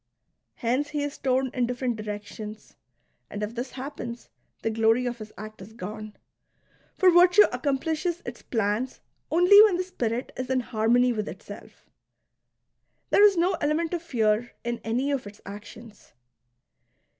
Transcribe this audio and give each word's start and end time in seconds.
Hence 0.55 0.89
he 0.89 1.03
is 1.03 1.19
torn 1.19 1.51
in 1.53 1.67
different 1.67 1.95
directions; 1.95 2.75
and 3.29 3.43
if 3.43 3.53
this 3.53 3.73
happens, 3.73 4.29
the 4.63 4.71
glory 4.71 5.05
of 5.05 5.19
his 5.19 5.31
act 5.37 5.61
is 5.61 5.73
gone. 5.73 6.17
For 6.97 7.11
virtue 7.11 7.43
accomplishes 7.53 8.23
its 8.25 8.41
plans 8.41 8.99
only 9.29 9.61
when 9.61 9.77
the 9.77 9.83
spirit 9.83 10.31
is 10.35 10.49
in 10.49 10.61
harmony 10.61 11.13
with 11.13 11.29
itself. 11.29 11.85
There 13.11 13.23
is 13.23 13.37
no 13.37 13.53
element 13.61 13.93
of 13.93 14.01
fear 14.01 14.53
in 14.63 14.79
any 14.83 15.11
of 15.11 15.27
its 15.27 15.39
actions. 15.45 16.13